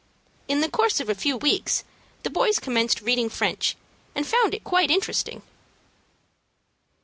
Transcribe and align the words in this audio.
In 0.47 0.61
the 0.61 0.67
course 0.71 0.99
of 0.99 1.09
a 1.09 1.13
few 1.13 1.37
weeks 1.37 1.83
the 2.23 2.31
boys 2.31 2.57
commenced 2.57 3.01
reading 3.01 3.29
French, 3.29 3.75
and 4.15 4.25
found 4.25 4.55
it 4.55 4.63
quite 4.63 4.89
interesting. 4.89 5.43